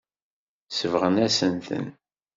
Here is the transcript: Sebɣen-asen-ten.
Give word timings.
Sebɣen-asen-ten. 0.77 1.85